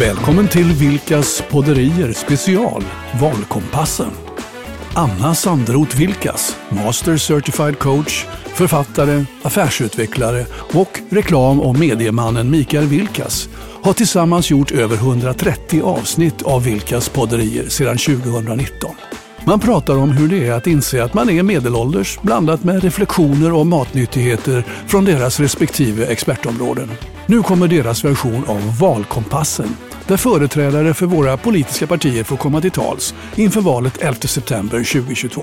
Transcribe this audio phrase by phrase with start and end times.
[0.00, 2.84] Välkommen till Vilkas podderier special
[3.20, 4.10] Valkompassen.
[4.94, 8.24] Anna Sandroth Vilkas, Master Certified Coach,
[8.54, 13.48] författare, affärsutvecklare och reklam och mediemannen Mikael Vilkas
[13.82, 18.90] har tillsammans gjort över 130 avsnitt av Vilkas podderier sedan 2019.
[19.44, 23.52] Man pratar om hur det är att inse att man är medelålders blandat med reflektioner
[23.52, 26.90] och matnyttigheter från deras respektive expertområden.
[27.26, 32.70] Nu kommer deras version av Valkompassen där företrädare för våra politiska partier får komma till
[32.70, 35.42] tals inför valet 11 september 2022.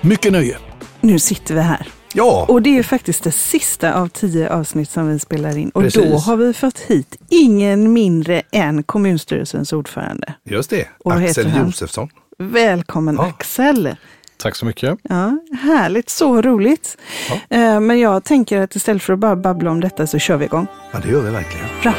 [0.00, 0.56] Mycket nöje!
[1.00, 1.88] Nu sitter vi här.
[2.12, 5.70] Ja, Och det är faktiskt det sista av tio avsnitt som vi spelar in.
[5.70, 6.02] Och Precis.
[6.10, 10.34] då har vi fått hit ingen mindre än kommunstyrelsens ordförande.
[10.44, 10.88] just det.
[11.04, 11.52] Och Axel?
[11.66, 12.08] Josefsson.
[12.38, 13.26] Välkommen Ja.
[13.26, 13.96] Axel!
[14.38, 14.98] Tack så mycket.
[15.02, 16.96] Ja, härligt, så roligt.
[17.30, 17.56] Ja.
[17.56, 20.44] Eh, Men jag tänker att istället för att bara babbla om detta så kör vi
[20.44, 20.66] igång.
[20.92, 21.66] Ja, det gör vi verkligen.
[21.82, 21.94] Bra.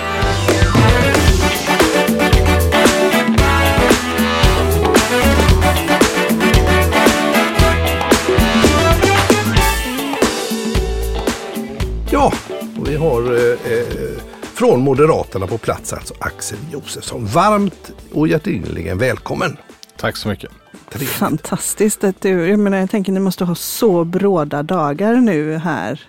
[12.98, 17.26] Har eh, eh, från Moderaterna på plats alltså Axel Josefsson.
[17.26, 19.58] Varmt och hjärtinnerligen välkommen.
[19.98, 20.52] Tack så mycket.
[20.90, 21.09] Trevligt.
[21.09, 26.02] Fantastiskt att du, jag menar jag tänker ni måste ha så bråda dagar nu här.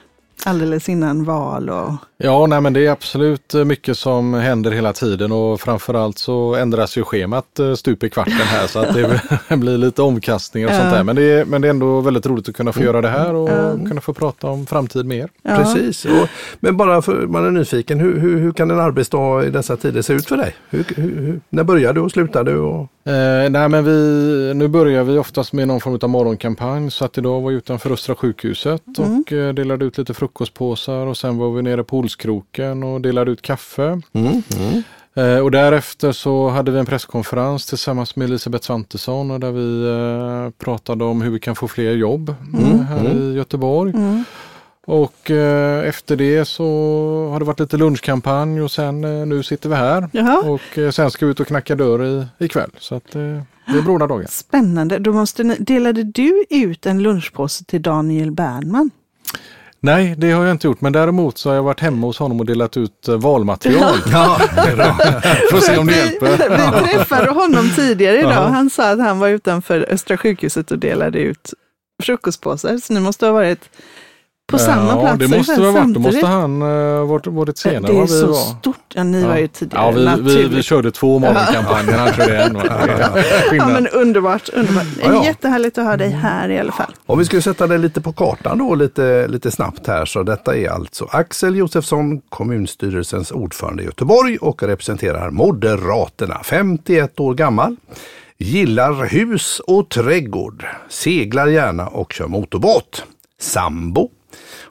[0.45, 4.93] Alldeles innan val och Ja, nej, men det är absolut eh, mycket som händer hela
[4.93, 9.21] tiden och framförallt så ändras ju schemat eh, stup i kvarten här så att det
[9.57, 10.79] blir lite omkastningar och Ja.
[10.79, 11.05] sånt där.
[11.05, 13.35] Men det, är, men det är ändå väldigt roligt att kunna få göra det här
[13.35, 13.73] och Ja.
[13.89, 15.29] kunna få prata om framtid mer.
[15.43, 15.57] ja.
[15.57, 16.05] Precis.
[16.05, 16.29] Och,
[16.61, 20.03] men bara för man är nyfiken, hur, hur, hur kan en arbetsdag i dessa tider
[20.03, 20.55] se ut för dig?
[20.71, 22.57] Hur, hur, hur, när börjar du och slutar du?
[22.59, 22.87] Och...
[23.09, 27.19] Eh, nej, men vi, nu börjar vi oftast med någon form av morgonkampanj så att
[27.19, 29.21] idag var jag utanför Östra sjukhuset Mm.
[29.21, 33.31] och eh, delade ut lite frukostpåsar och sen var vi nere på Olskroken och delade
[33.31, 34.01] ut kaffe.
[34.13, 34.83] Mm, mm.
[35.15, 39.87] Eh, och därefter så hade vi en presskonferens tillsammans med Elisabeth Svantesson och där vi
[39.89, 43.93] eh, pratade om hur vi kan få fler jobb eh, här i Göteborg.
[44.89, 46.65] Och eh, efter det så
[47.33, 50.09] har det varit lite lunchkampanj och sen eh, nu sitter vi här.
[50.13, 50.39] Jaha.
[50.39, 52.71] Och eh, sen ska vi ut och knacka dörr i, ikväll.
[52.79, 53.21] Så att eh,
[53.67, 54.27] det är bråda dagar.
[54.31, 54.99] Spännande.
[54.99, 58.91] Då måste ni, delade du ut en lunchpåse till Daniel Bernman?
[59.81, 60.81] Nej, det har jag inte gjort.
[60.81, 63.99] Men däremot så har jag varit hemma hos honom och delat ut eh, valmaterial.
[64.13, 64.39] Ja.
[65.51, 66.83] Får se om det hjälper.
[66.83, 68.33] Vi träffade honom tidigare idag.
[68.33, 68.47] Ja.
[68.47, 71.55] Han sa att han var utanför Östra sjukhuset och delade ut
[72.03, 72.79] frukostpåsar.
[72.79, 73.71] Så ni måste ha varit
[74.51, 75.95] på samma ja, plats det måste ha varit.
[75.95, 78.35] Då måste han uh, varit, varit senare det är så var.
[78.35, 78.77] stort.
[78.95, 79.85] Ja, ni var ju tidigare.
[79.85, 80.53] Ja, vi, vi, naturligt.
[80.53, 82.55] vi körde två morgonkampanjer, han körde en.
[82.55, 82.63] va?
[82.85, 84.49] Det är Ja, men underbart.
[84.49, 84.85] underbart.
[85.03, 85.25] Ja, ja.
[85.25, 86.95] Jättehärligt att ha dig här i alla fall.
[87.07, 90.57] Om vi skulle sätta det lite på kartan då lite, lite snabbt här så detta
[90.57, 97.77] är alltså Axel Josefsson, kommunstyrelsens ordförande i Göteborg och representerar Moderaterna, 51 år gammal.
[98.39, 103.05] Gillar hus och trädgård, seglar gärna och kör motorbåt.
[103.41, 104.11] Sambo.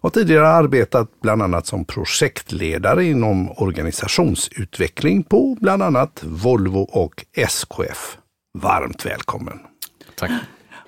[0.01, 8.17] Har tidigare arbetat bland annat som projektledare inom organisationsutveckling på bland annat Volvo och SKF.
[8.53, 9.59] Varmt välkommen!
[10.15, 10.31] Tack.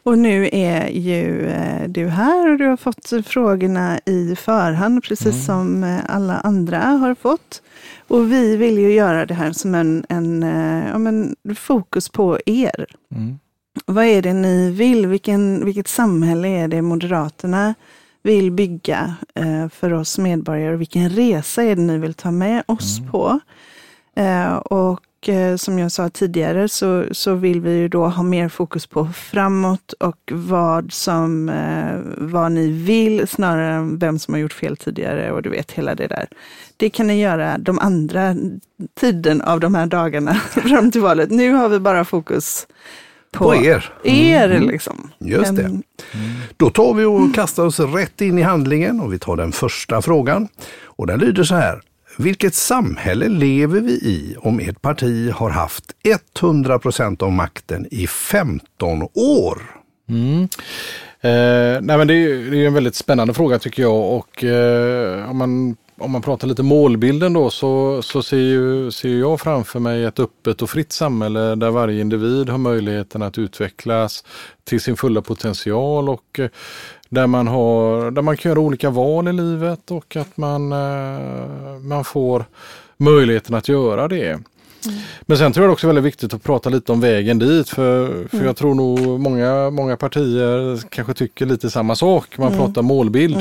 [0.04, 5.46] Och nu är ju eh, du här och du har fått frågorna i förhand, precis
[5.46, 7.62] som eh, alla andra har fått.
[8.08, 12.40] Och vi vill ju göra det här som en, en eh, ja, men fokus på
[12.46, 12.86] er.
[13.16, 13.40] Mm.
[13.86, 15.08] Vad är det ni vill?
[15.08, 17.76] Vilken, vilket samhälle är det Moderaterna
[18.24, 20.76] vill bygga eh, för oss medborgare?
[20.76, 23.40] Vilken resa är det ni vill ta med oss på?
[24.16, 28.50] Eh, och eh, som jag sa tidigare så, så vill vi ju då ha mer
[28.50, 31.52] fokus på framåt och vad som,
[32.18, 35.96] vad ni vill snarare än vem som har gjort fel tidigare och du vet hela
[35.96, 36.28] det där.
[36.78, 38.36] Det kan ni göra de andra
[39.00, 41.32] tiden av de här dagarna fram till valet.
[41.32, 42.68] Nu har vi bara fokus
[43.32, 43.92] på, På er.
[44.04, 45.12] er liksom.
[45.20, 45.82] Just det.
[46.58, 50.02] Då tar vi och kastar oss rätt in i handlingen och vi tar den första
[50.02, 50.48] frågan.
[50.84, 51.82] Och den lyder så här.
[52.18, 55.84] Vilket samhälle lever vi i om ert parti har haft
[56.40, 59.62] 100% av makten i 15 år?
[60.10, 60.42] Mm.
[61.22, 64.44] Eh, nej men det, är, ju- det är en väldigt spännande fråga tycker jag och
[64.44, 69.42] eh, om, man, om man pratar lite målbilden då så, så ser, ju, ser jag
[69.42, 74.24] framför mig ett öppet och fritt samhälle där varje individ har möjligheten att utvecklas
[74.64, 76.50] till sin fulla potential och eh,
[77.10, 81.80] där man, har, där man kan göra olika val i livet och att man, eh,
[81.82, 82.46] man får
[82.98, 84.40] möjligheten att göra det.
[85.22, 88.28] Men sen tror jag också är väldigt viktigt att prata lite om vägen dit för,
[88.28, 92.38] för jag tror nog många, många partier kanske tycker lite samma sak.
[92.38, 93.38] Man pratar målbild.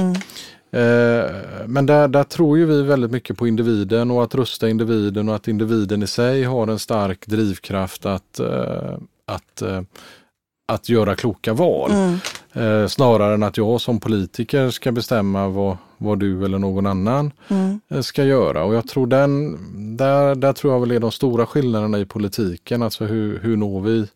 [0.70, 1.30] Eh,
[1.66, 5.34] men där, där tror ju vi väldigt mycket på individen och att rusta individen och
[5.34, 8.94] att individen i sig har en stark drivkraft att, eh,
[9.26, 9.80] att, eh,
[10.68, 11.90] att göra kloka val.
[11.90, 12.18] Mm.
[12.88, 18.02] Snarare än att jag som politiker ska bestämma vad, vad du eller någon annan Mm.
[18.02, 18.64] ska göra.
[18.64, 19.56] Och jag tror den,
[19.96, 22.82] där, där tror jag väl är de stora skillnaderna i politiken.
[22.82, 24.06] Alltså hur, hur når vi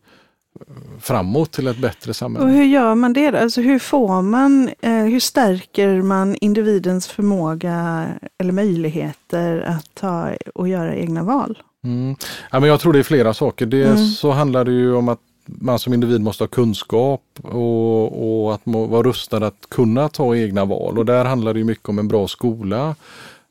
[1.00, 2.46] framåt till ett bättre samhälle?
[2.46, 3.40] Och hur gör man det?
[3.40, 8.06] Alltså hur får man, eh, hur stärker man individens förmåga
[8.38, 11.58] eller möjligheter att ta och göra egna val?
[11.84, 12.16] Mm.
[12.50, 13.66] Ja, men jag tror det är flera saker.
[13.66, 14.06] Dels Mm.
[14.10, 18.66] så handlar det ju om att man som individ måste ha kunskap och, och att
[18.66, 20.98] må, vara rustad att kunna ta egna val.
[20.98, 22.94] Och där handlar det mycket om en bra skola.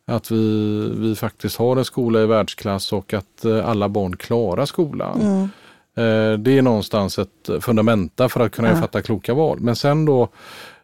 [0.08, 4.66] Att vi, vi faktiskt har en skola i världsklass och att eh, alla barn klarar
[4.66, 5.22] skolan.
[5.22, 5.50] Mm.
[5.98, 8.76] Eh, Det är någonstans ett fundamenta för att kunna Ja.
[8.76, 9.60] fatta kloka val.
[9.60, 10.30] Men sen då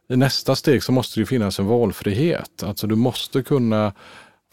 [0.09, 2.63] i nästa steg så måste det finnas en valfrihet.
[2.63, 3.94] Alltså du måste kunna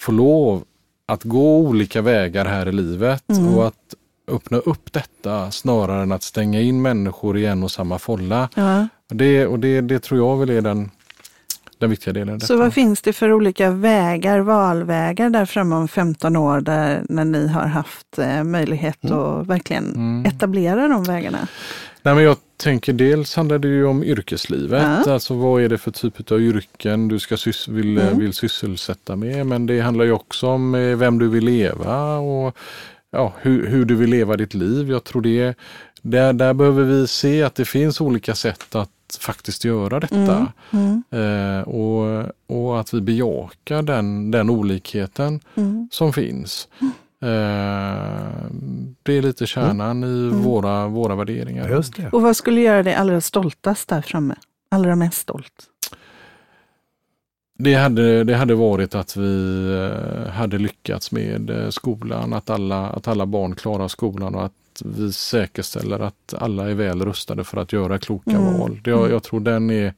[0.01, 0.65] få lov
[1.06, 3.55] att gå olika vägar här i livet Mm.
[3.55, 3.95] och att
[4.29, 8.49] öppna upp detta snarare än att stänga in människor i en och samma folla.
[8.55, 8.89] Ja.
[9.11, 10.91] Och det, och det, det tror jag väl är den,
[11.84, 12.40] den viktiga delen.
[12.40, 17.25] Så vad finns det för olika vägar, valvägar där framme om 15 år där när
[17.25, 20.25] ni har haft eh, möjlighet att verkligen Mm.
[20.26, 21.48] etablera de vägarna?
[22.02, 24.82] Nej, men jag tänker dels handlar det ju om yrkeslivet.
[25.06, 25.12] Ja.
[25.12, 28.19] Alltså vad är det för typ av yrken du ska sys- vill, Mm.
[28.19, 29.46] vill sysselsätta med.
[29.46, 32.56] Men det handlar ju också om eh, vem du vill leva och
[33.12, 34.90] ja, hur, hur du vill leva ditt liv.
[34.90, 35.54] Jag tror det
[36.02, 40.52] där, där behöver vi se att det finns olika sätt att faktiskt göra detta.
[40.70, 41.02] Mm.
[41.11, 45.88] Eh, och, och att vi bejakar den, den olikheten Mm.
[45.93, 46.69] som finns.
[47.22, 47.28] Eh,
[49.02, 50.43] det är lite kärnan i Mm.
[50.43, 51.69] våra, våra värderingar.
[51.69, 52.08] Just det.
[52.11, 54.34] Och vad skulle göra dig allra stoltast där framme?
[54.69, 55.52] Allra mest stolt?
[57.58, 59.64] Det hade, det hade varit att vi
[60.26, 64.52] eh, hade lyckats med eh, skolan, att alla, att alla barn klarar skolan och att
[64.85, 68.59] vi säkerställer att alla är väl rustade för att göra kloka Mm.
[68.59, 68.81] val.
[68.85, 69.94] Jag, jag tror den är,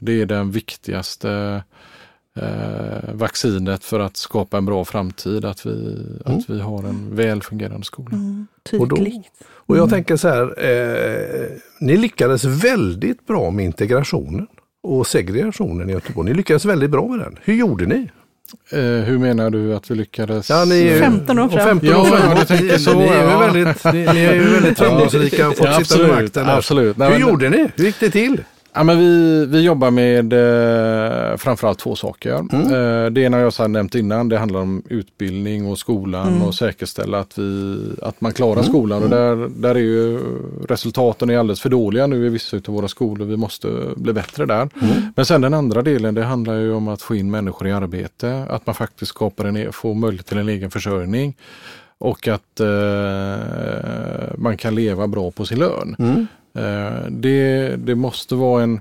[0.00, 1.62] det är den viktigaste
[2.36, 6.38] eh, vaccinet för att skapa en bra framtid, att vi, Mm.
[6.38, 8.10] att vi har en väl fungerande skola.
[8.16, 8.46] Mm.
[8.80, 9.22] Och då-.
[9.44, 9.90] Och jag Mm.
[9.90, 11.48] tänker så här, eh,
[11.80, 14.46] ni lyckades väldigt bra med integrationen
[14.82, 16.28] och segregationen i Göteborg.
[16.30, 17.38] Ni lyckades väldigt bra med den.
[17.42, 18.10] Hur gjorde ni?
[18.72, 20.50] Eh, hur menar du att vi lyckades?
[20.50, 21.62] Ja, ni är ju- 15 år och fram.
[21.80, 24.44] 15 år Ja, du tänker Ni- så, Ni är ju väldigt, ni, ni är ju
[24.48, 26.48] väldigt framgångsrika och fått Ja, sitta absolut, makten.
[26.48, 26.96] absolut.
[26.96, 27.68] Nej, Hur men- gjorde ni?
[27.76, 28.40] Hur gick det till?
[28.74, 32.34] Ja, men vi, vi jobbar med eh, framförallt två saker.
[32.34, 32.60] Mm.
[32.60, 36.42] Eh, det ena jag har nämnt innan, det handlar om utbildning och skolan Mm.
[36.42, 38.64] och säkerställa att, vi, att man klarar Mm.
[38.64, 39.02] skolan.
[39.02, 40.20] Och där, där är ju
[40.68, 43.26] resultaten är alldeles för dåliga nu i vissa av våra skolor.
[43.26, 44.68] Vi måste bli bättre där.
[44.82, 44.94] Mm.
[45.16, 48.46] Men sen den andra delen, det handlar ju om att få in människor i arbete.
[48.50, 51.36] Att man faktiskt skapar en, e- får möjlighet till en egen försörjning.
[51.98, 52.66] Och att eh,
[54.36, 55.96] man kan leva bra på sin lön.
[55.98, 56.26] Mm.
[56.54, 58.80] Eh, det, det måste vara en...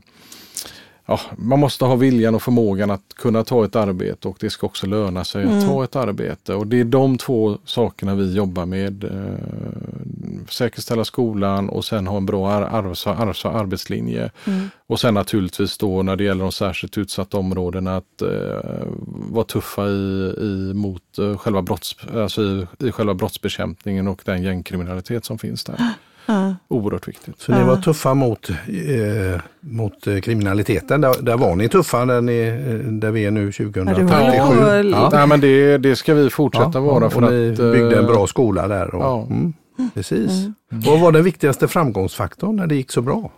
[1.06, 4.68] Ja, man måste ha viljan och förmågan att kunna ta ett arbete och det ska
[4.68, 5.66] också löna sig att Mm.
[5.68, 6.54] ta ett arbete.
[6.56, 9.04] Och det är de två sakerna vi jobbar med.
[9.04, 14.32] Eh, säkerställa skolan och sen ha en bra ar- arvs- arvs- arbetslinje.
[14.48, 14.70] Mm.
[14.88, 18.88] Och sen naturligtvis då när det gäller de särskilt utsatta områdena att eh,
[19.32, 24.44] vara tuffa i, i, mot eh, själva, brotts, alltså i, i själva brottsbekämpningen och den
[24.44, 25.76] gängkriminalitet som finns där.
[26.26, 26.56] Ja.
[26.68, 27.40] Oerhört viktigt.
[27.42, 31.02] Så ni var tuffa mot, eh, mot eh, kriminaliteten.
[31.02, 34.08] Där, där var ni tuffa där, ni, eh, där vi är nu 2037.
[34.12, 35.10] Ja, Ja.
[35.14, 37.60] Nej, men det, det ska vi fortsätta vara för och ni att...
[37.60, 38.96] eh, byggde en bra skola där.
[38.96, 39.28] Och, ja.
[39.30, 39.54] mm,
[39.94, 40.32] precis.
[40.32, 40.54] Mm.
[40.70, 43.32] Vad var den viktigaste framgångsfaktorn när det gick så bra?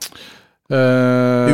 [0.69, 0.77] eh,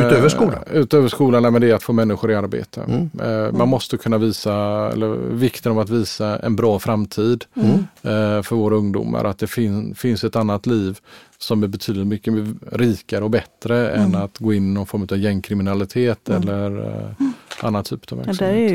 [0.06, 0.58] Utöver skolan?
[0.72, 2.80] Utöver skolan, nej, men det är att få människor i arbete.
[2.88, 3.10] Mm.
[3.46, 4.54] Eh, man måste kunna visa,
[4.92, 7.70] eller vikten av att visa en bra framtid Mm.
[8.02, 9.24] eh, för våra ungdomar.
[9.24, 10.98] Att det fin, finns ett annat liv
[11.38, 12.34] som är betydligt mycket
[12.72, 17.26] rikare och bättre än att gå in i någon form av gängkriminalitet eller eh,
[17.62, 18.38] annan typ av Ja, verksamhet.
[18.56, 18.74] det,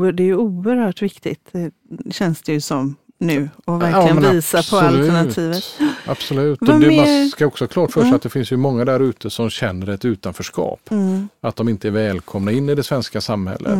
[0.00, 1.70] ju, det är ju oerhört viktigt, det
[2.10, 5.64] känns det ju som nu, och verkligen Ja, visa på alternativet.
[6.06, 6.58] Absolut.
[6.60, 8.16] Vad Och det, mer- man ska också ha klart för sig Mm.
[8.16, 10.80] att det finns ju många där ute som känner ett utanförskap.
[10.90, 11.28] Mm.
[11.40, 13.78] Att de inte är välkomna in i det svenska samhället.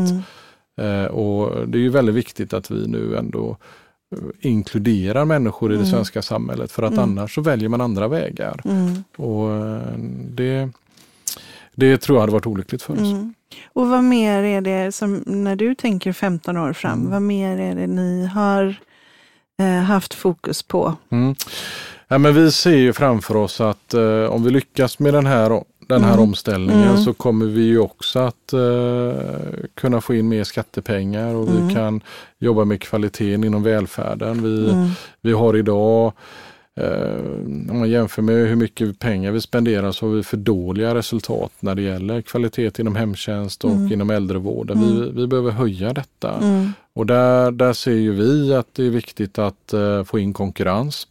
[0.78, 1.02] Mm.
[1.04, 3.56] Eh, och Det är ju väldigt viktigt att vi nu ändå
[4.16, 5.92] eh, inkluderar människor i det Mm.
[5.92, 6.72] svenska samhället.
[6.72, 7.02] För att Mm.
[7.04, 8.60] annars så väljer man andra vägar.
[8.64, 9.04] Mm.
[9.16, 9.82] Och eh,
[10.30, 10.68] det,
[11.74, 13.14] det tror jag hade varit olyckligt för oss.
[13.72, 17.74] Och vad mer är det som, när du tänker 15 år fram, vad mer är
[17.74, 18.74] det ni har
[19.70, 20.94] haft fokus på?
[21.10, 21.34] Mm.
[22.08, 25.64] Ja, men vi ser ju framför oss att eh, om vi lyckas med den här,
[25.88, 26.22] den här Mm.
[26.24, 27.02] omställningen Mm.
[27.04, 29.22] så kommer vi ju också att eh,
[29.74, 31.68] kunna få in mer skattepengar och Mm.
[31.68, 32.00] vi kan
[32.38, 34.42] jobba med kvaliteten inom välfärden.
[34.42, 34.88] Vi, Mm.
[35.20, 36.12] vi har idag Eh,
[37.70, 41.52] om man jämför med hur mycket pengar vi spenderar så har vi för dåliga resultat
[41.60, 43.92] när det gäller kvalitet inom hemtjänst och Mm.
[43.92, 44.80] inom äldrevården.
[44.80, 46.34] Vi, vi behöver höja detta.
[46.42, 46.72] Mm.
[46.94, 51.06] Och där, där ser ju vi att det är viktigt att eh, få in konkurrens.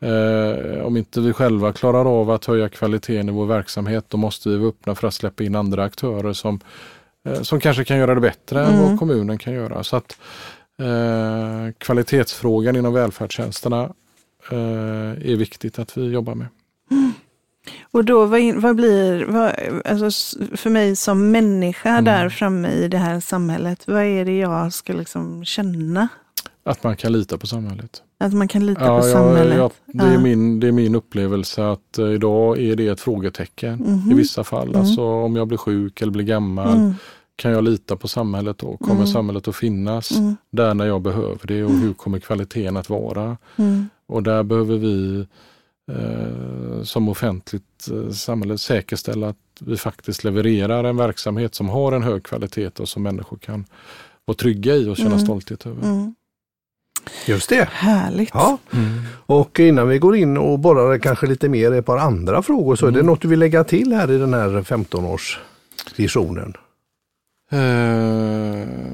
[0.00, 4.48] Eh, om inte vi själva klarar av att höja kvaliteten i vår verksamhet då måste
[4.48, 6.60] vi vara öppna för att släppa in andra aktörer som,
[7.28, 8.88] eh, som kanske kan göra det bättre än Mm.
[8.90, 9.84] vad kommunen kan göra.
[9.84, 10.16] Så att
[10.82, 13.90] eh, Kvalitetsfrågan inom välfärdstjänsterna eh,
[14.56, 16.46] är viktigt att vi jobbar med.
[17.90, 19.52] Och då, vad, vad blir, vad,
[19.84, 22.04] alltså för mig som människa Mm.
[22.04, 26.08] där framme i det här samhället, vad är det jag ska liksom känna?
[26.64, 28.02] Att man kan lita på samhället.
[28.20, 29.56] Att man kan lita Ja, på ja, samhället?
[29.58, 33.78] ja, det, är min, det är min upplevelse att eh, idag är det ett frågetecken
[33.78, 34.12] Mhm.
[34.12, 34.68] i vissa fall.
[34.68, 34.80] Mm.
[34.80, 36.94] Alltså om jag blir sjuk eller blir gammal, Mm,
[37.36, 38.76] kan jag lita på samhället då?
[38.76, 39.06] Kommer Mm.
[39.06, 43.36] samhället att finnas mm, där när jag behöver det och hur kommer kvaliteten att vara?
[44.08, 45.26] Mm, Och där behöver vi
[45.92, 52.02] eh, som offentligt eh, samhälle säkerställa att vi faktiskt levererar en verksamhet som har en
[52.02, 53.64] hög kvalitet och som människor kan
[54.24, 55.20] vara trygga i och känna Mm.
[55.20, 55.82] stolthet över.
[55.82, 56.14] mm.
[57.26, 57.68] Just det.
[57.72, 58.30] Härligt.
[58.34, 58.58] Ja.
[59.26, 62.76] Och innan vi går in och borrar kanske lite mer i ett par andra frågor
[62.76, 63.06] så är det Mm.
[63.06, 66.54] något du vill lägga till här i den här 15-årsvisionen?
[67.50, 67.58] Eh,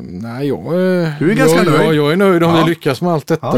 [0.03, 1.81] nej, jag, eh, Du är ganska jag, nöjd.
[1.81, 2.63] Jag, jag är nöjd om Ja.
[2.65, 3.53] vi lyckas med allt detta.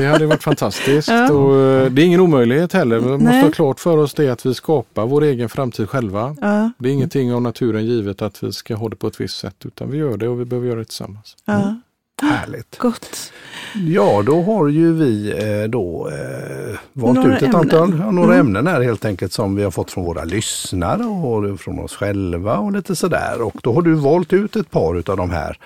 [0.00, 1.08] Det hade varit fantastiskt.
[1.20, 1.32] Ja.
[1.32, 2.98] Och, eh, det är ingen omöjlighet heller.
[2.98, 3.42] Vi måste Nej.
[3.42, 6.36] ha klart för oss det att vi skapar vår egen framtid själva.
[6.40, 9.38] Ja, Det är ingenting av naturen givet att vi ska ha det på ett visst
[9.38, 11.36] sätt utan vi gör det och vi behöver göra det tillsammans.
[11.44, 11.74] ja.
[12.22, 12.78] Härligt.
[12.78, 13.32] Gott.
[13.74, 17.60] Ja, då har ju vi eh, då eh, valt Några ut ett ämnen.
[17.60, 18.46] antal, ja, några Mm.
[18.46, 22.58] ämnen här helt enkelt som vi har fått från våra lyssnare och från oss själva
[22.58, 23.42] och lite sådär.
[23.42, 25.58] Och då har du valt ut ett par utav de här.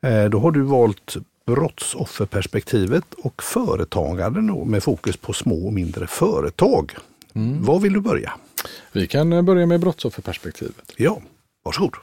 [0.00, 6.06] Eh, då har du valt brottsofferperspektivet och företagande då, med fokus på små och mindre
[6.06, 6.92] företag.
[7.34, 7.64] Mm.
[7.64, 8.32] Vad vill du börja?
[8.92, 10.92] Vi kan eh, börja med brottsofferperspektivet.
[10.96, 11.18] Ja,
[11.64, 11.94] varsågod.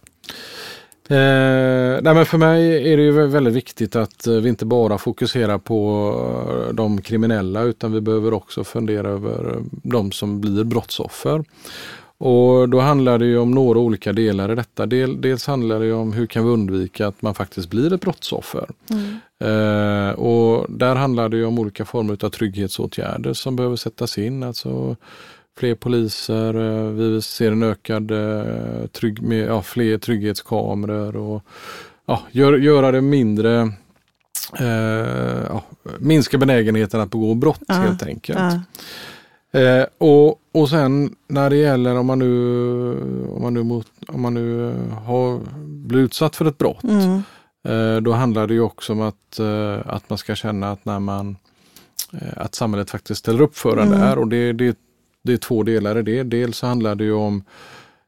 [1.11, 4.97] Eh, nej men för mig är det ju väldigt viktigt att eh, vi inte bara
[4.97, 6.13] fokuserar på
[6.49, 11.43] eh, de kriminella utan vi behöver också fundera över eh, de som blir brottsoffer.
[12.17, 14.85] Och då handlar det om några olika delar i detta.
[14.85, 18.69] Del, dels handlar det om hur kan vi undvika att man faktiskt blir ett brottsoffer.
[18.89, 19.17] Mm.
[19.39, 24.43] Eh, och där handlar det om olika former av trygghetsåtgärder som behöver sättas in.
[24.43, 24.95] Alltså
[25.57, 31.43] fler poliser, eh, vi ser en ökad eh, trygg, med, ja, fler trygghetskameror och
[32.05, 33.61] ja, gör, göra det mindre
[34.59, 35.63] eh, ja,
[35.99, 38.39] minska benägenheten att begå brott Ja, helt enkelt.
[39.53, 42.33] Eh, och, och sen när det gäller om man nu,
[43.35, 47.21] om man nu, mot, om man nu eh, har blivit utsatt för ett brott Mm.
[47.67, 49.39] Eh, Då handlar det ju också om att,
[49.85, 51.37] att man ska känna att när man
[52.37, 53.99] att samhället faktiskt ställer upp för en Mm.
[53.99, 54.77] där och det, det,
[55.23, 56.23] det är två delar i det.
[56.23, 57.43] Dels så handlar det ju om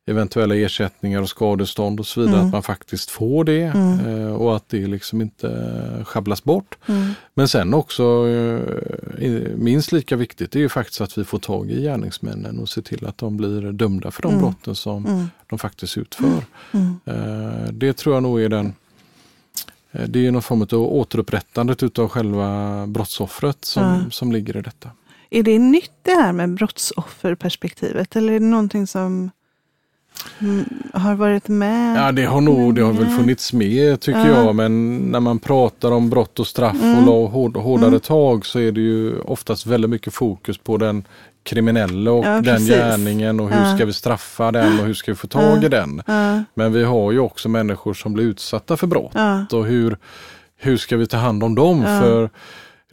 [0.06, 2.46] eventuella ersättningar och skadestånd och så vidare, Mm.
[2.48, 4.00] att man faktiskt får det Mm.
[4.22, 6.78] eh, och att det liksom inte schabblas bort.
[6.88, 7.10] Mm.
[7.34, 11.82] Men sen också eh, minst lika viktigt är ju faktiskt att vi får tag i
[11.82, 14.42] gärningsmännen och se till att de blir dömda för de Mm.
[14.42, 15.26] brotten som Mm.
[15.50, 16.44] de faktiskt utför.
[16.72, 17.00] Mm.
[17.06, 18.74] Eh, Det tror jag nog är den
[20.08, 24.90] det är någon form av återupprättandet utav själva brottsoffret som, som ligger i detta.
[25.34, 29.32] Är det nytt det här med brottsofferperspektivet eller är det någonting som
[30.40, 31.98] mm, har varit med?
[31.98, 33.18] Ja, det har nog det har väl länge?
[33.18, 34.44] funnits med tycker Ja.
[34.44, 37.10] jag, men när man pratar om brott och straff Mm.
[37.10, 38.00] och hård, hårdare Mm.
[38.00, 41.04] tag så är det ju oftast väldigt mycket fokus på den
[41.44, 42.68] kriminella och Ja, den precis.
[42.70, 43.76] gärningen och hur Ja.
[43.76, 46.02] ska vi straffa den och hur ska vi få tag i den.
[46.54, 49.54] Men vi har ju också människor som blir utsatta för brott.
[49.54, 49.98] och hur,
[50.58, 51.84] hur ska vi ta hand om dem?
[51.84, 52.30] För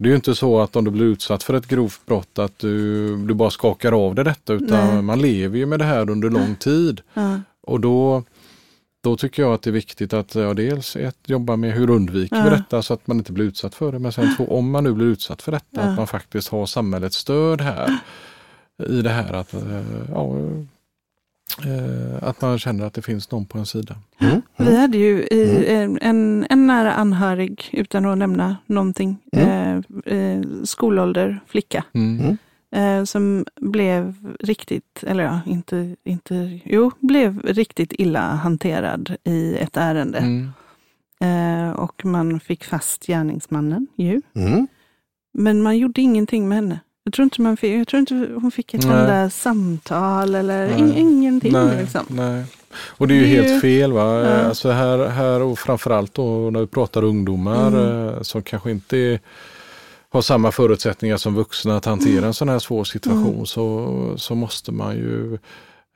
[0.03, 2.59] det är ju inte så att om du blir utsatt för ett grovt brott att
[2.59, 5.03] du, du bara skakar av dig detta utan Nej.
[5.03, 7.01] man lever ju med det här under lång tid.
[7.15, 8.23] ja, Och då,
[9.03, 12.37] då tycker jag att det är viktigt att ja, dels ett, jobba med hur undviker
[12.43, 12.57] vi Ja.
[12.57, 13.99] detta så att man inte blir utsatt för det.
[13.99, 15.81] Men sen två, om man nu blir utsatt för detta, Ja.
[15.83, 17.99] att man faktiskt har samhällets stöd här
[18.89, 20.35] i det här att, eh, ja,
[22.23, 23.97] att man känner att det finns någon på en sida.
[24.21, 24.43] Mm.
[24.57, 29.83] Vi hade ju i, en, en, en nära anhörig, utan att nämna någonting, Mm.
[30.07, 31.85] eh, eh, skolålder flicka.
[31.93, 32.21] Mm.
[32.21, 32.37] Mm.
[32.73, 39.77] Eh, som blev riktigt, eller ja, inte, inte, jo, blev riktigt illa hanterad i ett
[39.77, 40.19] ärende.
[40.19, 40.49] Mm.
[41.23, 44.23] Eh, och man fick fast gärningsmannen ju.
[44.35, 44.67] Mm.
[45.33, 46.81] Men man gjorde ingenting med henne.
[47.05, 50.79] Jag tror inte, man fick, jag tror inte hon fick ett enda samtal eller Nej.
[50.79, 51.53] in, ingenting.
[51.53, 52.05] Nej, Liksom.
[52.09, 52.45] nej.
[52.89, 53.93] Och det är ju Det är helt ju- fel.
[53.93, 54.21] Va?
[54.25, 54.31] Ja.
[54.31, 58.09] Alltså här, här och framförallt då när vi pratar ungdomar Mm.
[58.09, 59.21] eh, som kanske inte är,
[60.11, 62.25] har samma förutsättningar som vuxna att hantera Mm.
[62.25, 65.35] en sån här svår situation så, så måste man ju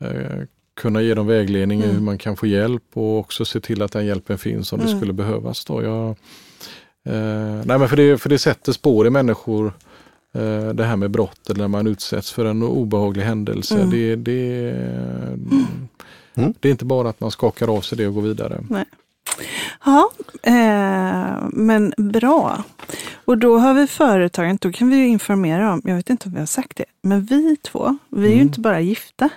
[0.00, 0.42] eh,
[0.76, 1.96] kunna ge dem vägledning i Mm.
[1.96, 4.86] hur man kan få hjälp och också se till att den hjälpen finns om det
[4.86, 4.98] Mm.
[4.98, 5.64] skulle behövas.
[5.64, 5.82] Då.
[5.82, 6.08] Jag,
[7.14, 9.72] eh, nej men för, det, för det sätter spår i människor
[10.74, 13.74] det här med brott eller när man utsätts för en obehaglig händelse.
[13.76, 13.90] Mm.
[13.90, 14.70] Det, det,
[16.36, 16.54] Mm.
[16.60, 18.64] det är inte bara att man skakar av sig det och går vidare.
[19.84, 20.10] Ja,
[20.42, 22.64] eh, men bra.
[23.24, 26.32] Och då har vi företagen, då kan vi ju informera om, jag vet inte om
[26.34, 28.46] vi har sagt det, men vi två, vi är ju Mm.
[28.46, 29.28] inte bara gifta,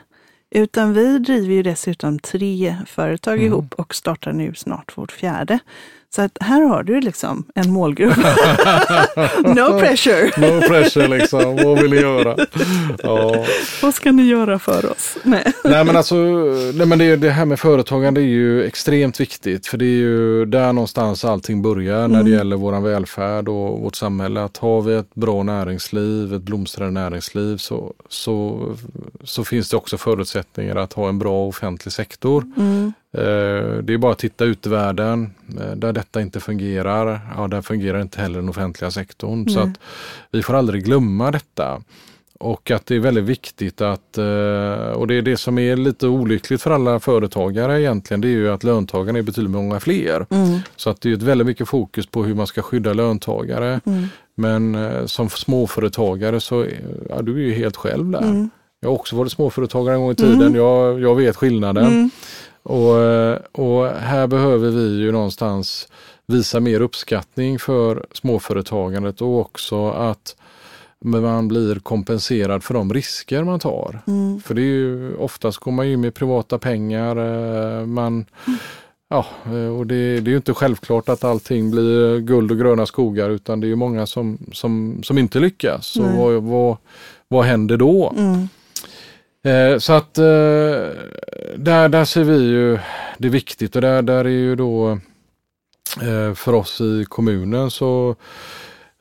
[0.50, 3.46] utan vi driver ju dessutom tre företag Mm.
[3.48, 5.60] ihop och startar nu snart vårt fjärde.
[6.16, 8.18] Så att här har du liksom en målgrupp.
[9.44, 10.32] no pressure!
[10.38, 12.38] No pressure liksom, vad vill ni göra?
[13.04, 13.46] Ja.
[13.82, 15.18] Vad ska ni göra för oss?
[15.24, 15.54] Nej.
[15.64, 16.16] Nej men alltså,
[16.74, 20.46] nej, men det, det här med företagande är ju extremt viktigt för det är ju
[20.46, 24.44] där någonstans allting börjar när det gäller våran välfärd och vårt samhälle.
[24.44, 28.66] Att har vi ett bra näringsliv, ett blomstrande näringsliv så, så,
[29.24, 32.52] så finns det också förutsättningar att ha en bra offentlig sektor.
[32.58, 32.94] Mm.
[33.14, 37.20] Eh, Det är bara att titta ut i världen eh, där detta inte fungerar.
[37.38, 39.50] Ja, där fungerar inte heller den offentliga sektorn.
[39.50, 39.70] Så Nej.
[39.72, 39.80] att
[40.32, 41.82] vi får aldrig glömma detta.
[42.40, 46.08] Och att det är väldigt viktigt att, eh, och det är det som är lite
[46.08, 50.26] olyckligt för alla företagare egentligen, det är ju att löntagarna är betydligt många fler.
[50.30, 50.60] Mm.
[50.76, 53.80] Så att det är ett väldigt mycket fokus på hur man ska skydda löntagare.
[53.86, 54.08] Mm.
[54.36, 56.66] Men som småföretagare så,
[57.10, 58.22] ja, du är ju helt själv där.
[58.22, 58.50] Mm.
[58.80, 62.12] Jag har också varit småföretagare en gång i tiden, jag, jag vet skillnaden.
[62.70, 62.82] Mm.
[62.82, 65.88] Och, eh, och här behöver vi ju någonstans
[66.28, 70.36] visa mer uppskattning för småföretagandet och också att
[71.00, 74.00] man blir kompenserad för de risker man tar.
[74.08, 74.40] Mm.
[74.42, 77.16] För det är ju oftast går man ju med privata pengar.
[77.80, 78.26] eh, Man,
[79.10, 82.86] ja, eh, och det, det är ju inte självklart att allting blir guld och gröna
[82.86, 85.88] skogar utan det är ju många som, som, som inte lyckas.
[85.88, 86.78] Så vad, vad,
[87.28, 88.14] vad händer då?
[88.18, 88.48] Mm.
[89.44, 90.24] Eh, så att eh,
[91.58, 92.80] där, där ser vi ju
[93.18, 95.00] det är viktigt och där, där är ju då
[96.02, 98.16] eh, för oss i kommunen så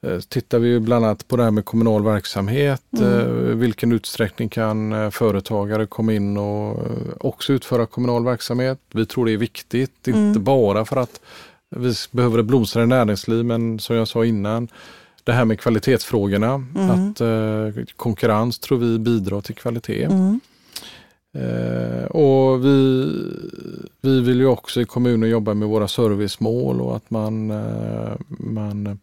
[0.03, 2.83] eh, tittar vi ju bland annat på det här med kommunal verksamhet.
[2.99, 3.21] Mm.
[3.21, 6.87] Eh, vilken utsträckning kan eh, företagare komma in och
[7.21, 8.79] också utföra kommunal verksamhet?
[8.93, 10.29] Vi tror det är viktigt, Mm.
[10.29, 11.21] inte bara för att
[11.77, 14.69] vi behöver ett blomstrande näringsliv men som jag sa innan
[15.27, 16.91] det här med kvalitetsfrågorna, Mm.
[16.91, 20.05] att eh, konkurrens tror vi bidrar till kvalitet.
[20.05, 20.41] Mm.
[21.39, 23.13] Eh, och vi,
[24.01, 28.99] vi vill ju också i kommunen jobba med våra servicemål och att man, eh, man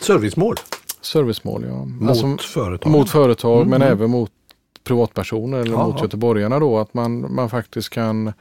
[0.00, 0.56] Servicemål
[1.00, 1.84] servicemål ja.
[1.84, 2.92] mot Alltså, företag.
[2.92, 3.68] mot företag Mm.
[3.70, 4.30] men även mot
[4.84, 5.86] privatpersoner eller Jaha.
[5.86, 8.32] mot göteborgarna då att man, man faktiskt kan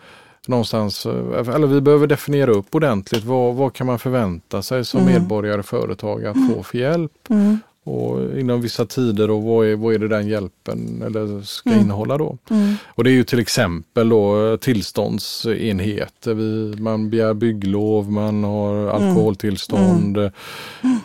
[0.47, 5.01] någonstans, eh, eller vi behöver definiera upp ordentligt vad, vad kan man förvänta sig som
[5.01, 5.13] Mm.
[5.13, 7.59] medborgare och företag att få för hjälp Mm.
[7.83, 11.81] och inom vissa tider och vad är, vad är det den hjälpen eller ska Mm.
[11.81, 12.37] innehålla då.
[12.49, 12.73] Mm.
[12.87, 16.33] Och det är ju till exempel då eh, tillståndsenheter.
[16.33, 20.31] Vi, man begär bygglov, man har alkoholtillstånd.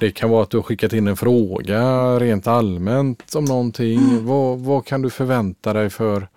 [0.00, 1.82] Det kan vara att du har skickat in en fråga
[2.18, 4.26] rent allmänt om någonting.
[4.26, 6.28] Vad, vad kan du förvänta dig för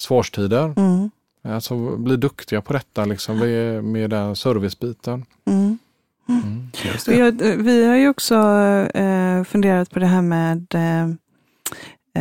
[0.00, 0.72] svarstider?
[0.76, 1.10] Mm.
[1.48, 3.38] Alltså bli duktiga på detta liksom
[3.92, 5.24] med, den servicebiten.
[5.46, 5.78] Mm.
[6.28, 7.16] Och det.
[7.16, 8.34] jag, vi har ju också
[8.94, 11.02] eh, funderat på det här med eh,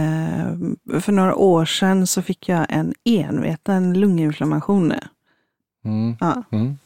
[0.04, 0.56] eh,
[1.02, 4.94] för några år sedan så fick jag en enveten lunginflammation.
[5.88, 6.15] Mm.
[6.19, 6.43] Ja.
[6.52, 6.78] Mm.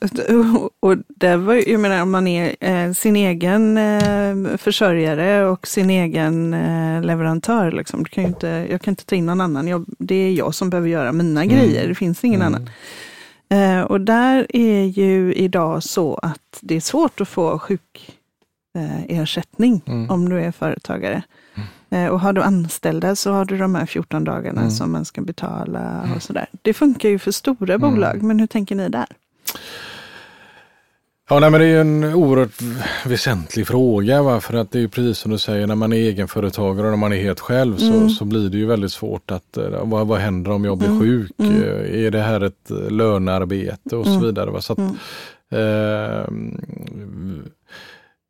[0.79, 5.67] Och det var, ju- jag menar om man är eh, sin egen eh, försörjare och
[5.67, 7.71] sin egen eh, leverantör.
[7.71, 8.05] Liksom.
[8.05, 9.67] Kan inte, jag kan inte ta in någon annan.
[9.67, 11.87] Jag, det är jag som behöver göra mina grejer.
[11.87, 12.53] Det finns ingen Mm.
[12.53, 12.69] annan.
[13.49, 19.93] Eh, och där är ju idag så att det är svårt att få sjukersättning eh,
[19.93, 20.09] Mm.
[20.09, 21.23] om du är företagare.
[21.91, 24.71] Eh, och har du anställda så har du de här 14 dagarna Mm.
[24.71, 26.47] som man ska betala och sådär.
[26.61, 29.05] Det funkar ju för stora bolag, men hur tänker ni där?
[31.29, 32.61] Ja, nej, men det är ju en oerhört
[33.05, 34.21] väsentlig fråga.
[34.23, 34.41] Va?
[34.41, 37.13] För att det är precis som du säger, när man är egenföretagare och när man
[37.13, 38.09] är helt själv så, Mm.
[38.09, 40.99] så blir det ju väldigt svårt att, eh, vad, vad händer om jag blir Mm.
[40.99, 41.31] sjuk?
[41.37, 41.63] Mm.
[41.63, 44.23] Eh, Är det här ett lönearbete och så Mm.
[44.25, 44.49] vidare.
[44.51, 44.61] Va?
[44.61, 44.95] Så att, Mm.
[45.51, 46.27] eh,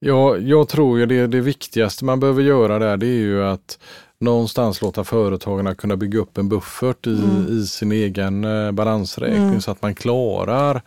[0.06, 3.80] ja, jag tror ju det, det viktigaste man behöver göra där det är ju att
[4.20, 7.48] någonstans låta företagarna kunna bygga upp en buffert i, Mm.
[7.60, 9.62] i sin egen eh, balansräkning Mm.
[9.62, 10.82] så att man klarar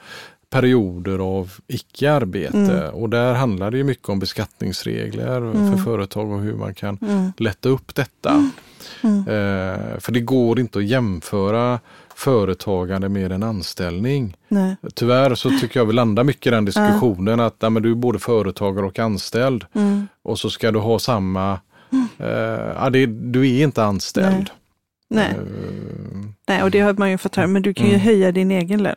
[0.50, 2.94] perioder av icke-arbete Mm.
[2.94, 5.72] och där handlar det ju mycket om beskattningsregler Mm.
[5.72, 7.32] för företag och hur man kan Mm.
[7.38, 8.50] lätta upp detta.
[9.02, 9.18] Mm.
[9.18, 11.80] Eh, för det går inte att jämföra
[12.16, 14.36] företagande med en anställning.
[14.48, 14.76] Nej.
[14.94, 17.94] Tyvärr så tycker jag vi landar mycket i den diskussionen att nej, men du är
[17.94, 20.08] både företagare och anställd Mm.
[20.22, 21.60] och så ska du ha samma,
[22.18, 22.26] eh,
[22.76, 24.50] ja, det, du är inte anställd.
[25.10, 25.28] Nej.
[25.30, 25.36] Eh,
[26.48, 28.04] Nej, och det har man ju fått höra, men du kan ju Mm.
[28.04, 28.94] höja din egen lön.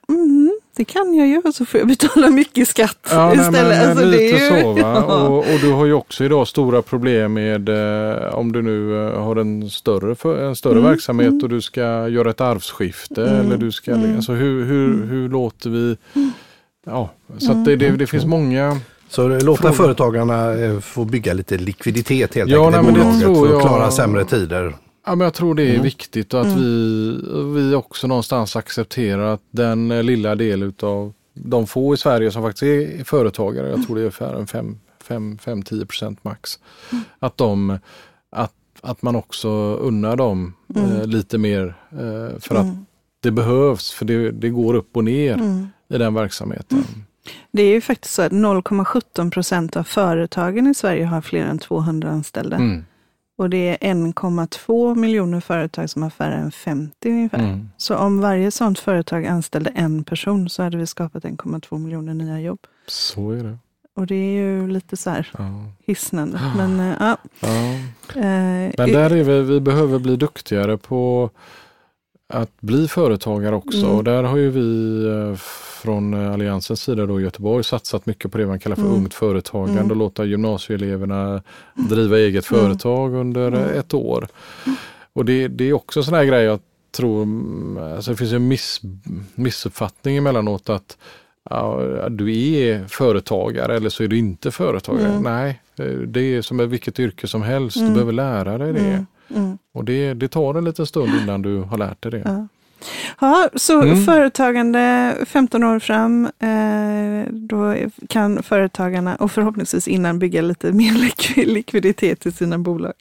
[0.78, 3.78] Mm, det kan jag och så får jag betala mycket skatt Ja, nej, istället.
[3.78, 4.74] men, Alltså, lite det är ju, så.
[4.74, 4.80] Va?
[5.08, 5.28] Ja.
[5.28, 9.22] Och, och du har ju också idag stora problem med eh, om du nu eh,
[9.24, 11.44] har en större, för, en större Mm, verksamhet mm.
[11.44, 13.28] och du ska göra ett arvsskifte.
[13.28, 14.16] Mm, Eller du ska, mm.
[14.16, 15.10] alltså, hur, hur, Mm.
[15.10, 15.98] hur låter vi...
[16.86, 18.78] Ja, så att det, det, det finns många...
[19.10, 19.74] Så låta Fråga.
[19.74, 23.62] företagarna eh, få bygga lite likviditet helt Ja, enkelt nej, i bolaget för att jag-
[23.62, 24.74] klara sämre tider.
[25.08, 25.84] Ja, men jag tror det är Mm.
[25.84, 26.60] viktigt och att Mm.
[26.60, 27.22] vi,
[27.70, 32.44] vi också någonstans accepterar att den eh, lilla del utav de få i Sverige som
[32.44, 36.60] faktiskt är företagare, jag tror det är ungefär en 5-10 procent max,
[36.92, 37.04] Mm.
[37.20, 37.80] att, de,
[38.30, 41.10] att, att man också unnar dem eh, Mm.
[41.10, 42.86] lite mer eh, för att Mm,
[43.20, 46.84] det behövs, för det, det går upp och ner i den verksamheten.
[47.52, 51.60] Det är ju faktiskt så att 0,17 procent av företagen i Sverige har fler än
[51.60, 52.56] 200 anställda.
[52.56, 52.86] Mm.
[53.40, 57.40] Och det är 1,2 miljoner företag som har färre än 50 ungefär.
[57.40, 57.70] Mm.
[57.78, 62.40] Så om varje sådant företag anställde en person så hade vi skapat 1,2 miljoner nya
[62.40, 62.60] jobb.
[62.88, 63.58] Så är det.
[63.96, 65.46] Och det är ju lite så här Ja.
[65.86, 66.40] hisnande.
[66.58, 67.48] Men, eh, ja, Ja.
[68.22, 71.30] eh, Men där är vi, vi behöver bli duktigare på
[72.34, 73.78] att bli företagare också.
[73.78, 73.92] Mm.
[73.92, 75.36] Och där har ju vi eh,
[75.82, 78.94] från eh, Alliansens sida då i Göteborg satsat mycket på det man kallar för Mm.
[78.96, 79.92] ungt företagande Mm.
[79.92, 81.42] och låta gymnasieeleverna
[81.90, 82.62] driva eget Mm.
[82.64, 83.80] företag under eh, Mm.
[83.80, 84.28] ett år.
[85.14, 86.60] Och det, det är också en sån här grej jag
[86.98, 87.28] tror,
[87.96, 88.82] alltså det finns en miss,
[89.36, 90.98] missuppfattning emellanåt att
[91.50, 95.20] ja, du är företagare eller så är du inte företagare.
[95.20, 95.62] Nej,
[96.08, 97.78] det är som med vilket yrke som helst.
[97.80, 99.06] Du behöver lära dig det.
[99.36, 99.58] mm.
[99.78, 102.22] Och det, det tar en liten stund innan du har lärt dig det.
[102.26, 102.48] Ja.
[103.20, 104.04] Ja, så Mm.
[104.06, 107.76] företagande 15 år fram, eh, då
[108.10, 112.94] kan företagarna och förhoppningsvis innan bygga lite mer lik- likviditet i sina bolag.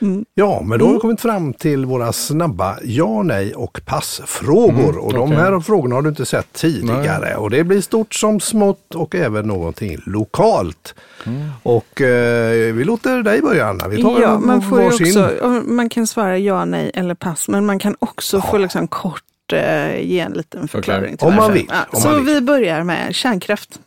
[0.00, 0.24] Mm.
[0.34, 1.00] Ja, men då har vi Mm.
[1.00, 4.88] kommit fram till våra snabba ja, nej och passfrågor.
[4.90, 5.36] Mm, och de okej.
[5.36, 7.36] här frågorna har du inte sett tidigare.
[7.36, 10.94] Och det blir stort som smått och även någonting lokalt.
[11.26, 11.48] Mm.
[11.62, 13.88] Och eh, vi låter dig börja Anna.
[13.88, 15.30] Vi tar Ja, man, får också,
[15.64, 20.00] man kan svara ja, nej eller pass, men man kan också få liksom kort eh,
[20.00, 21.16] ge en liten förklaring.
[21.16, 22.34] till Om man vill, Ja, om så man vill.
[22.34, 23.80] vi börjar med kärnkraft.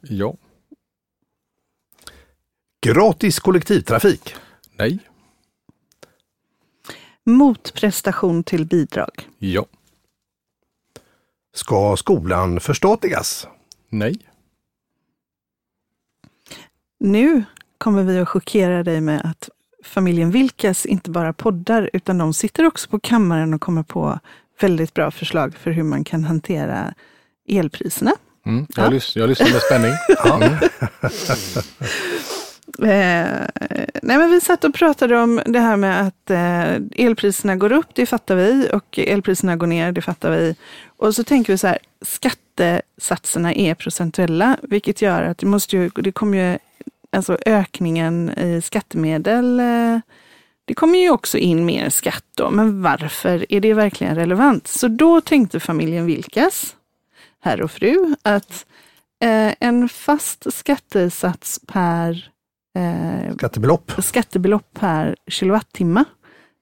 [0.00, 0.34] Ja.
[2.86, 4.34] Gratis kollektivtrafik.
[4.78, 4.98] Nej.
[7.26, 9.28] Motprestation till bidrag.
[9.38, 9.66] Ja.
[11.54, 13.46] Ska skolan förstatligas?
[13.88, 14.18] Nej.
[17.00, 17.44] Nu
[17.78, 19.48] kommer vi att chockera dig med att
[19.84, 24.18] familjen Vilkas inte bara poddar, utan de sitter också på kammaren och kommer på
[24.60, 26.94] väldigt bra förslag för hur man kan hantera
[27.48, 28.12] elpriserna.
[28.46, 28.66] Mm.
[28.76, 28.90] Jag, Ja.
[28.90, 29.92] lys- jag lyssnar med spänning.
[30.08, 30.58] Ja.
[32.78, 33.46] Eh,
[34.02, 37.86] nej men vi satt och pratade om det här med att eh, elpriserna går upp,
[37.94, 40.56] det fattar vi, och elpriserna går ner, det fattar vi.
[40.86, 45.88] Och så tänker vi så här, skattesatserna är procentuella, vilket gör att det måste ju,
[45.88, 46.58] det kommer ju,
[47.12, 49.98] alltså ökningen i skattemedel, eh,
[50.64, 54.66] det kommer ju också in mer skatt då, men varför är det verkligen relevant?
[54.66, 56.76] Så då tänkte familjen Vilkas,
[57.40, 58.66] herr och fru, att
[59.22, 62.33] eh, en fast skattesats per
[62.74, 63.92] eh, Skattebelopp.
[64.04, 66.04] skattebelopp per kilowattimme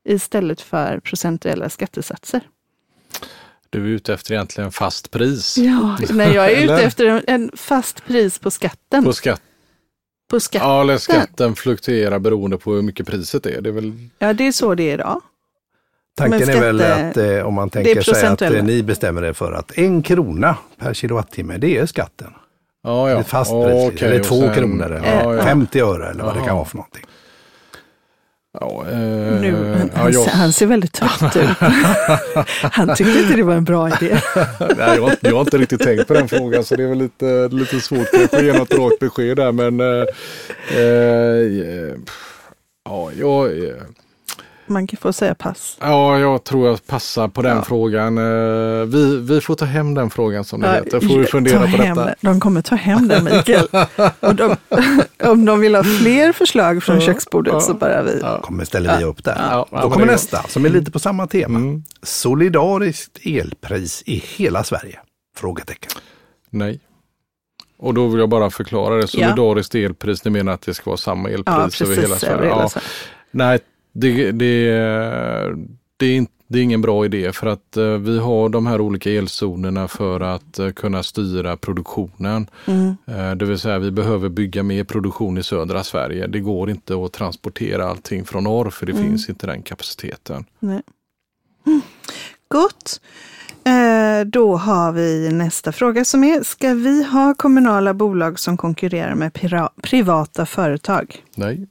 [0.09, 2.41] istället för procentuella skattesatser.
[3.71, 7.51] Du är ute efter egentligen fast pris Ja, nej, jag är ute efter en, en
[7.57, 9.05] fast pris på skatten.
[9.05, 9.43] på skatt.
[10.31, 10.63] På skatt.
[10.63, 13.61] Ja, eller skatten fluktuerar beroende på hur mycket priset är.
[13.61, 15.21] Det är väl Ja, det är så det är idag.
[16.17, 19.25] Tanken Men är väl skatte- att eh, om man tänker sig att eh, ni bestämmer
[19.25, 22.33] er för att en krona per kilowattimme, det är skatten.
[22.85, 23.21] Ja, ja.
[23.21, 25.43] Ett fast pris, Okej, eller två sen- kronor eller Ja, ja.
[25.43, 27.05] 50 öre eller vad det kan vara för någonting.
[28.61, 28.97] Ja, eh,
[29.41, 31.49] Nu, ja, han, jag, han ser väldigt trött ut.
[32.73, 33.97] han tyckte inte det var en bra idé.
[34.61, 36.99] nej, jag, har- jag har inte riktigt tänkt på den frågan så det är väl
[36.99, 39.53] lite, lite svårt att ge något rakt besked där.
[39.53, 40.07] Men eh,
[40.79, 41.95] eh,
[42.85, 43.75] ja, jag, eh,
[44.73, 45.77] Man kan få säga pass.
[45.81, 47.63] ja, jag tror jag passar på den Ja.
[47.63, 48.19] frågan.
[48.19, 51.01] Eh, vi, vi får ta hem den frågan som det Ja, heter.
[51.01, 52.15] Får vi fundera på hem, detta.
[52.21, 53.67] De kommer ta hem den Mikael.
[54.21, 54.57] Och de,
[55.25, 58.19] om de vill ha fler förslag från Ja, köksbordet ja, så bara vi.
[58.23, 58.41] ja.
[58.43, 59.09] kommer ställer vi Ja.
[59.09, 59.37] upp där.
[59.51, 61.59] Ja, ja, Då kommer nästa som är lite på samma tema.
[61.59, 61.83] Mm.
[62.03, 64.99] Solidariskt elpris i hela Sverige?
[65.37, 65.91] Frågetecken.
[66.51, 66.81] Nej.
[67.79, 69.07] Och då vill jag bara förklara det.
[69.09, 72.49] Solidariskt elpris, det menar att det ska vara samma elpris ja, över hela Sverige.
[72.49, 72.71] Ja.
[73.31, 73.59] Nej,
[73.93, 74.33] det, det,
[75.97, 79.11] det, är det är ingen bra idé för att uh, vi har de här olika
[79.11, 82.47] elzonerna för att uh, kunna styra produktionen.
[82.67, 82.97] Mm.
[83.09, 86.27] Uh, det vill säga vi behöver bygga mer produktion i södra Sverige.
[86.27, 89.05] Det går inte att transportera allting från norr för det mm.
[89.05, 90.45] finns inte den kapaciteten.
[90.59, 90.83] Nej.
[91.67, 91.81] Mm.
[92.49, 93.01] Gott.
[94.27, 99.33] Då har vi nästa fråga som är, ska vi ha kommunala bolag som konkurrerar med
[99.83, 101.17] privata företag?
[101.35, 101.67] Nej.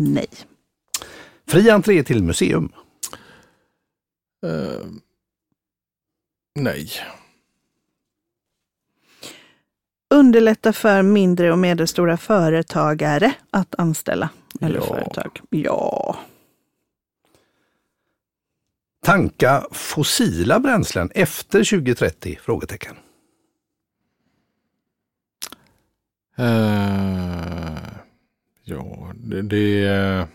[0.00, 0.28] Nej.
[1.46, 2.72] Fri entré till museum?
[4.46, 4.86] Uh,
[6.54, 6.90] nej.
[10.10, 14.86] Underlätta för mindre och medelstora företagare att anställa eller ja.
[14.86, 15.40] företag?
[15.50, 16.16] Ja.
[19.02, 22.38] Tanka fossila bränslen efter 2030?
[22.42, 22.96] Frågetecken.
[26.38, 26.69] Uh,
[29.22, 30.28] det, det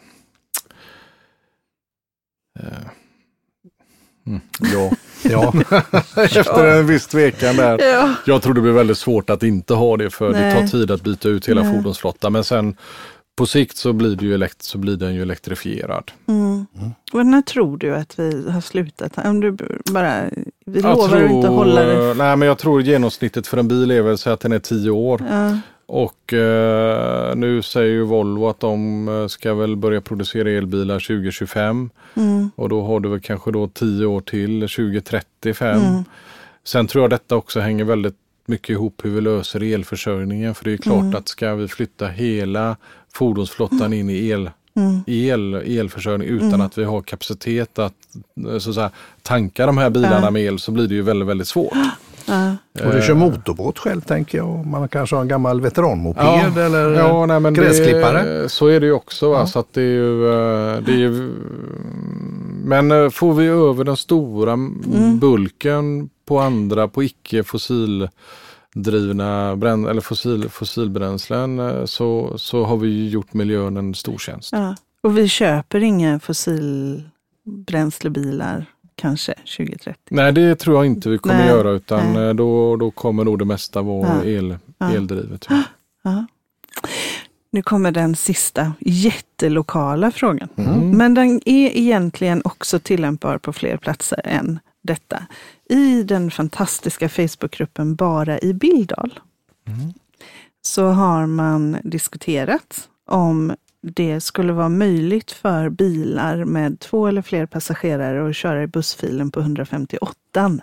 [2.60, 2.88] Eh,
[4.28, 4.41] mm,
[4.74, 4.91] ja.
[5.24, 5.54] ja.
[6.24, 7.80] Efter en viss tvekan där.
[7.80, 8.13] Ja.
[8.26, 10.54] Jag tror det blir väldigt svårt att inte ha det för Nej.
[10.54, 11.74] det tar tid att byta ut hela Nej.
[11.74, 12.34] fordonsflottan.
[12.34, 12.76] Men sen
[13.38, 16.12] på sikt så blir, det ju elekt så blir den ju elektrifierad.
[16.28, 16.65] Mm.
[16.78, 16.91] Mm.
[17.13, 19.17] Och när tror du att vi har slutat?
[19.26, 19.52] Om du
[19.91, 20.24] bara,
[20.65, 22.13] vi jag lovar tror, att inte hålla det.
[22.13, 24.89] Nej men jag tror genomsnittet för en bil är väl så att den är tio
[24.89, 25.24] år.
[25.30, 25.58] Ja.
[25.88, 31.89] Och eh, nu säger ju Volvo att de eh, ska väl börja producera elbilar 2025.
[32.15, 32.52] Mm.
[32.56, 35.82] Och då har du väl kanske då 10 år till, 2035.
[35.82, 36.04] Mm.
[36.63, 40.56] Sen tror jag detta också hänger väldigt mycket ihop hur vi löser elförsörjningen.
[40.56, 41.15] För det är klart mm.
[41.15, 42.78] att ska vi flytta hela
[43.13, 45.04] fordonsflottan in i el, mm.
[45.08, 46.62] el, elförsörjning utan mm.
[46.62, 47.93] att vi har kapacitet att,
[48.48, 51.28] eh, så att säga, tanka de här bilarna med el så blir det ju väldigt,
[51.28, 51.74] väldigt svårt.
[52.26, 52.56] Ja.
[52.86, 54.66] Och du kör motorbåt själv tänker jag.
[54.66, 58.24] Man kanske har en gammal veteranmoped ja, eller ja, nej, men gräsklippare.
[58.24, 59.26] Det, så är det ju också.
[59.26, 59.48] Ja.
[59.48, 61.32] Så att det är ju, eh, det är ju,
[62.64, 65.20] men eh, får vi över den stora mm.
[65.20, 73.10] bulken på andra, på icke fossildrivna brän, eller fossil, fossilbränslen eh, så, så har vi
[73.10, 74.50] gjort miljön en stor tjänst.
[74.52, 74.76] Ja.
[75.02, 79.99] Och vi köper inga fossilbränslebilar kanske 2030?
[80.10, 81.47] Nej, det tror jag inte vi kommer Nej.
[81.47, 84.23] göra utan eh, då, då kommer nog det mesta vara ja.
[84.23, 84.93] el, ja.
[84.93, 85.47] eldrivet.
[86.08, 86.25] Ja.
[87.51, 90.49] Nu kommer den sista jättelokala frågan.
[90.55, 90.97] Mm.
[90.97, 95.25] Men den är egentligen också tillämpbar på fler platser än detta.
[95.69, 99.19] I den fantastiska Facebookgruppen Bara i Bildal
[99.67, 99.93] mm.
[100.62, 103.55] så har man diskuterat om
[103.91, 109.32] det skulle vara möjligt för bilar med två eller fler passagerare att köra i bussfilen
[109.32, 110.60] på 158.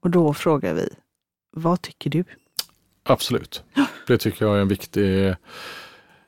[0.00, 0.88] Och då frågar vi,
[1.50, 2.24] vad tycker du?
[3.04, 3.64] Absolut,
[4.06, 5.34] det tycker jag är en viktig,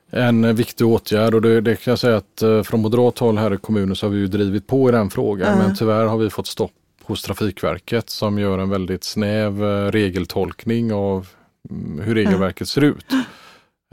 [0.09, 3.53] en viktig åtgärd och det, det kan jag säga att eh, från moderat håll här
[3.53, 5.65] i kommunen så har vi ju drivit på i den frågan mm.
[5.65, 6.71] men tyvärr har vi fått stopp
[7.03, 11.27] hos Trafikverket som gör en väldigt snäv eh, regeltolkning av
[11.69, 13.05] mm, hur regelverket ser ut.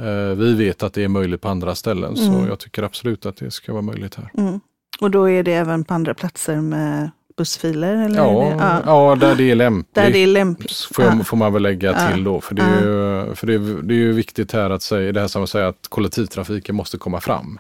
[0.03, 2.33] Eh, vi vet att det är möjligt på andra ställen mm.
[2.33, 4.31] så jag tycker absolut att det ska vara möjligt här.
[4.39, 4.61] Mm.
[5.01, 7.97] Och då är det även på andra platser med bussfiler?
[7.97, 8.83] Eller ja, ja.
[8.87, 9.95] ja, där det är lämpligt.
[9.95, 10.73] Där det är lämpligt.
[10.93, 12.13] Får, jag, får man väl lägga ja.
[12.13, 12.41] till då.
[12.41, 15.21] För, det är, ju, för det, är, det är ju viktigt här att säga, det
[15.21, 17.59] här som att säga att kollektivtrafiken måste komma fram.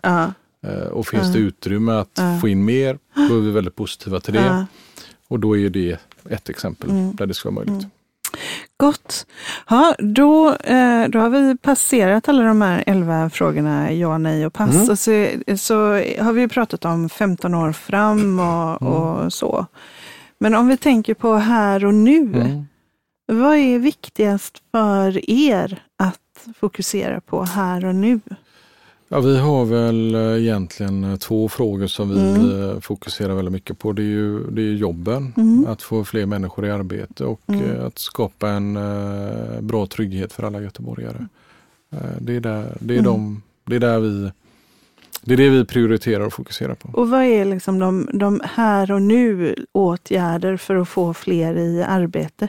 [0.66, 4.34] Eh, och finns det utrymme att få in mer, då är vi väldigt positiva till
[4.34, 4.66] det.
[5.28, 5.98] Och då är det
[6.30, 7.16] ett exempel mm.
[7.16, 7.86] där det ska vara möjligt.
[8.82, 9.26] Gott.
[9.68, 14.52] Ja, då, eh, då har vi passerat alla de här elva frågorna, ja, nej och
[14.52, 14.74] pass.
[14.74, 14.90] Mm.
[14.90, 15.76] Och så, så
[16.24, 18.94] har vi pratat om 15 år fram och, mm.
[18.94, 19.66] och så.
[20.38, 22.18] Men om vi tänker på här och nu.
[22.18, 22.66] Mm.
[23.26, 28.20] Vad är viktigast för er att fokusera på här och nu?
[29.12, 32.70] Ja, vi har väl eh, egentligen eh, två frågor som vi mm.
[32.70, 33.92] Eh, fokuserar väldigt mycket på.
[33.92, 35.66] Det är ju det är jobben, mm.
[35.66, 37.86] att få fler människor i arbete och mm.
[37.86, 38.78] att skapa en
[39.60, 41.26] bra trygghet för alla göteborgare.
[42.18, 43.12] Det är, där, det, är mm.
[43.12, 44.30] de, det är där vi
[45.22, 46.88] det är det vi prioriterar och fokuserar på.
[46.92, 51.82] Och vad är liksom de, de här och nu åtgärder för att få fler i
[51.82, 52.48] arbete?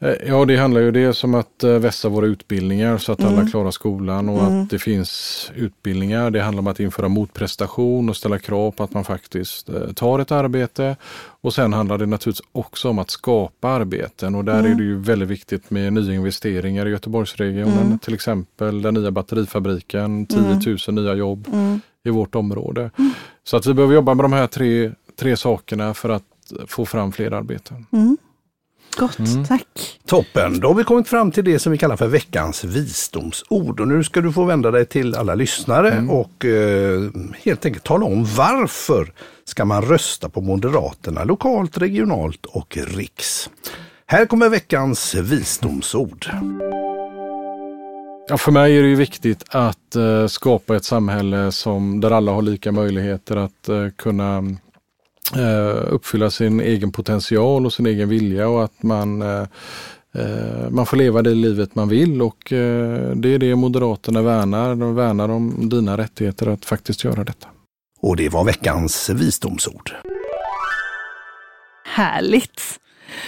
[0.00, 3.32] Eh, ja, det handlar ju dels om att eh, vässa våra utbildningar så att mm.
[3.32, 4.62] alla klarar skolan och mm.
[4.62, 6.30] att det finns utbildningar.
[6.30, 10.18] Det handlar om att införa motprestation och ställa krav på att man faktiskt eh, tar
[10.18, 10.96] ett arbete.
[11.40, 14.72] Och sen handlar det naturligtvis också om att skapa arbeten och där mm.
[14.72, 17.86] är det ju väldigt viktigt med nyinvesteringar i Göteborgsregionen.
[17.86, 17.98] Mm.
[17.98, 20.58] Till exempel den nya batterifabriken, 10 000
[20.88, 21.04] mm.
[21.04, 21.80] nya jobb mm.
[22.04, 22.90] i vårt område.
[23.44, 26.22] Så att vi behöver jobba med de här tre, tre sakerna för att
[26.66, 27.86] få fram fler arbeten.
[28.98, 29.44] Gott, Mm.
[29.44, 29.98] tack.
[30.06, 33.80] Toppen, då har vi kommit fram till det som vi kallar för veckans visdomsord.
[33.80, 37.00] Och nu ska du få vända dig till alla lyssnare och eh,
[37.44, 39.12] helt enkelt tala om varför
[39.44, 43.50] ska man rösta på Moderaterna lokalt, regionalt och riks.
[44.06, 46.26] Här kommer veckans visdomsord.
[48.28, 52.32] Ja, för mig är det ju viktigt att eh, skapa ett samhälle som, där alla
[52.32, 54.44] har lika möjligheter att eh, kunna
[55.90, 59.46] uppfylla sin egen potential och sin egen vilja och att man, eh,
[60.14, 64.74] eh, man får leva det livet man vill och eh, det är det Moderaterna värnar.
[64.74, 67.48] De värnar om dina rättigheter att faktiskt göra detta.
[68.00, 69.92] Och det var veckans visdomsord.
[71.84, 72.80] Härligt.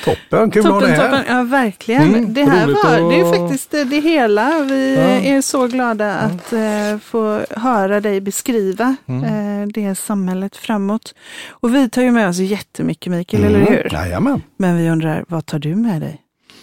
[0.04, 1.08] Toppen, kul att ha Toppen, dig här.
[1.18, 1.36] toppen.
[1.36, 2.02] Ja, verkligen.
[2.02, 4.62] Mm, det här var, det är faktiskt det, det hela.
[4.62, 5.02] Vi Ja.
[5.36, 9.24] är så glada att eh, få höra dig beskriva Mm.
[9.62, 11.14] eh, det samhället framåt.
[11.50, 13.88] Och vi tar ju med oss jättemycket Mikael, Mm, eller hur?
[13.92, 14.42] Jajamän.
[14.56, 16.20] Men vi undrar, vad tar du med dig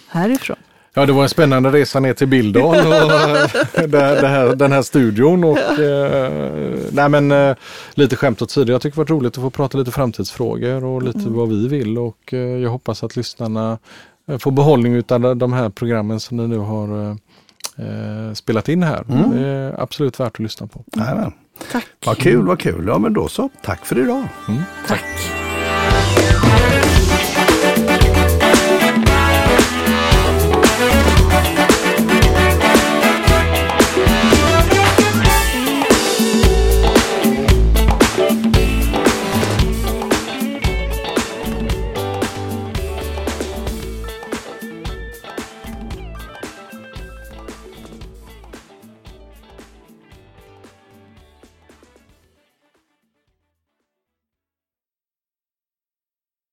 [0.10, 0.58] härifrån?
[0.98, 2.84] Ja, det var en spännande resa ner till Bildal och
[3.74, 3.88] det,
[4.22, 5.44] det här, den här studion.
[5.44, 6.32] Och, eh,
[6.92, 7.56] nej men, eh,
[7.94, 8.68] lite skämt åt sidan.
[8.68, 11.98] Jag tycker det varit roligt att få prata lite framtidsfrågor och lite vad vi vill.
[11.98, 13.78] Och eh, jag hoppas att lyssnarna
[14.28, 17.16] eh, får behållning av de här programmen som ni nu har eh,
[17.88, 19.06] eh, spelat in här.
[19.10, 19.32] Mm.
[19.32, 20.84] Det är absolut värt att lyssna på.
[20.96, 21.34] Jajamän.
[21.72, 21.86] Tack.
[22.06, 22.86] Vad kul, vad kul.
[22.88, 23.50] Ja men då så.
[23.64, 24.28] Tack för idag.
[24.88, 25.04] Tack.